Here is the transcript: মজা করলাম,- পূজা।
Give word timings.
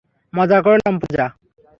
মজা 0.33 0.59
করলাম,- 0.61 0.95
পূজা। 1.01 1.25